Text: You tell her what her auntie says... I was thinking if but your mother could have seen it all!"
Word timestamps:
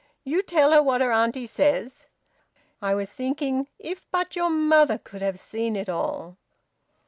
You 0.23 0.41
tell 0.41 0.71
her 0.71 0.81
what 0.81 1.01
her 1.01 1.11
auntie 1.13 1.45
says... 1.45 2.07
I 2.81 2.95
was 2.95 3.13
thinking 3.13 3.67
if 3.77 4.09
but 4.09 4.35
your 4.35 4.49
mother 4.49 4.97
could 4.97 5.21
have 5.21 5.37
seen 5.37 5.75
it 5.75 5.89
all!" 5.89 6.37